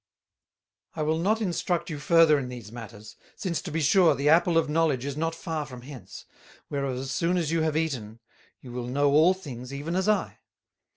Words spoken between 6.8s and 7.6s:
as soon as